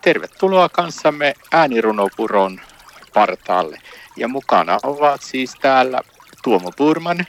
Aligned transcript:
Tervetuloa 0.00 0.68
kanssamme 0.68 1.34
äänirunopuron 1.52 2.60
partaalle. 3.14 3.78
Ja 4.16 4.28
mukana 4.28 4.78
ovat 4.82 5.22
siis 5.22 5.54
täällä 5.62 6.00
Tuomo 6.44 6.72
Purman. 6.76 7.26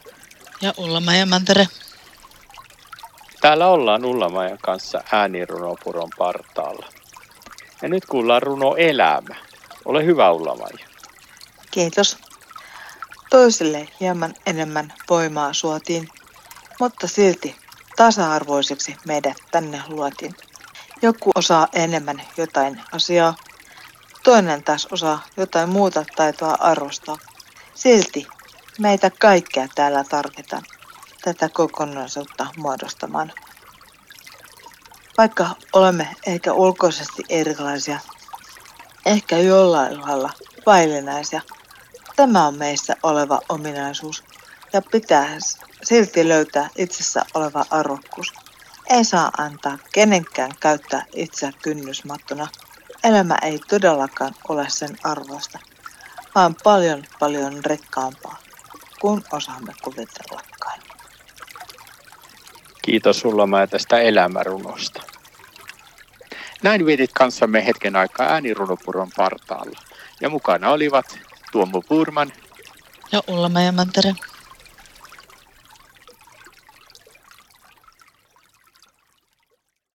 Ja 0.62 0.74
ulla 0.78 1.14
ja 1.14 1.26
Mantere. 1.26 1.68
Täällä 3.42 3.68
ollaan 3.68 4.06
Ullamajan 4.06 4.58
kanssa 4.62 5.04
äänirunopuron 5.12 6.10
partaalla. 6.18 6.86
Ja 7.82 7.90
nyt 7.90 8.06
kuullaan 8.06 8.42
runo 8.42 8.76
Elämä. 8.76 9.36
Ole 9.86 10.06
hyvä 10.06 10.32
Ullamaja. 10.32 10.88
Kiitos. 11.72 12.18
Toisille 13.30 13.88
hieman 14.00 14.34
enemmän 14.46 14.94
voimaa 15.10 15.54
suotiin, 15.54 16.08
mutta 16.80 17.08
silti 17.08 17.56
tasa-arvoiseksi 17.96 18.96
meidät 19.08 19.38
tänne 19.52 19.82
luotiin. 19.88 20.36
Joku 21.02 21.32
osaa 21.36 21.68
enemmän 21.74 22.22
jotain 22.38 22.82
asiaa, 22.92 23.36
toinen 24.24 24.64
taas 24.64 24.88
osaa 24.92 25.24
jotain 25.38 25.70
muuta 25.70 26.06
taitoa 26.16 26.58
arvostaa. 26.60 27.18
Silti 27.76 28.28
meitä 28.80 29.12
kaikkea 29.20 29.68
täällä 29.76 30.04
tarvitaan 30.04 30.64
tätä 31.22 31.50
kokonaisuutta 31.50 32.48
muodostamaan. 32.58 33.34
Vaikka 35.18 35.50
olemme 35.74 36.16
ehkä 36.28 36.54
ulkoisesti 36.54 37.24
erilaisia, 37.30 38.00
ehkä 39.06 39.38
jollain 39.38 40.02
lailla 40.02 40.30
vaillinaisia, 40.66 41.42
tämä 42.16 42.48
on 42.48 42.58
meissä 42.58 42.96
oleva 43.04 43.40
ominaisuus 43.50 44.24
ja 44.74 44.82
pitää 44.82 45.28
silti 45.84 46.28
löytää 46.28 46.70
itsessä 46.76 47.26
oleva 47.34 47.66
arvokkuus. 47.70 48.34
Ei 48.92 49.04
saa 49.04 49.32
antaa 49.38 49.78
kenenkään 49.94 50.52
käyttää 50.60 51.06
itseä 51.16 51.52
kynnysmattona. 51.62 52.48
Elämä 53.04 53.38
ei 53.42 53.60
todellakaan 53.70 54.34
ole 54.50 54.66
sen 54.70 54.98
arvoista, 55.04 55.60
vaan 56.36 56.56
paljon 56.64 57.04
paljon 57.20 57.66
rikkaampaa, 57.66 58.38
kun 59.02 59.24
osaamme 59.32 59.74
kuvitellakaan. 59.84 60.80
Kiitos 62.82 63.20
sulla 63.20 63.48
mä 63.48 63.68
tästä 63.68 64.00
elämärunosta. 64.00 65.02
Näin 66.64 66.86
vietit 66.86 67.12
kanssamme 67.14 67.66
hetken 67.66 67.96
aikaa 67.96 68.28
äänirunopuron 68.28 69.10
partaalla. 69.18 69.80
Ja 70.22 70.30
mukana 70.30 70.70
olivat 70.70 71.20
Tuomo 71.52 71.82
Purman 71.82 72.32
ja 73.12 73.24
Ulla 73.28 73.50
Mantere. 73.50 74.14